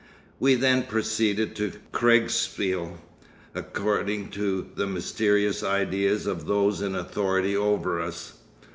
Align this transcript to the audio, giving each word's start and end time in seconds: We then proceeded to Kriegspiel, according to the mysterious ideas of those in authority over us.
We 0.39 0.55
then 0.55 0.87
proceeded 0.87 1.55
to 1.57 1.73
Kriegspiel, 1.91 2.97
according 3.53 4.29
to 4.31 4.67
the 4.73 4.87
mysterious 4.87 5.61
ideas 5.61 6.25
of 6.25 6.47
those 6.47 6.81
in 6.81 6.95
authority 6.95 7.55
over 7.55 8.01
us. 8.01 8.33